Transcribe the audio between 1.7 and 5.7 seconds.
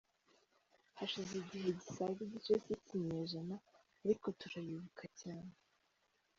gisaga igice cy’ikinyejana, ariko turabibuka cyane.